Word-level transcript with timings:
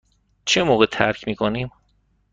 چه 0.45 0.63
موقع 0.63 0.85
ترک 0.85 1.27
می 1.27 1.35
کنیم؟ 1.35 1.71